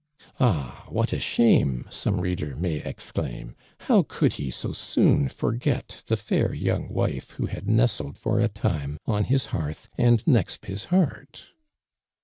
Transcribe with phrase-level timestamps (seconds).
[0.39, 3.55] ••.\h, what a shame!'' some reader may exclaim."
[3.87, 8.47] How could he so soon forget the fair young wife who had nestled for a
[8.47, 11.49] time on his hearth and next his heart."